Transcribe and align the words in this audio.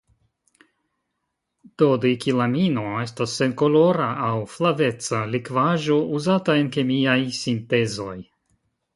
Dodekilamino 1.81 2.85
estas 3.01 3.35
senkolora 3.41 4.07
aŭ 4.29 4.39
flaveca 4.53 5.19
likvaĵo 5.35 5.99
uzata 6.21 6.55
en 6.63 6.73
kemiaj 6.77 7.19
sintezoj. 7.41 8.15